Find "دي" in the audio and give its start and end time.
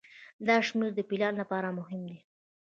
2.13-2.19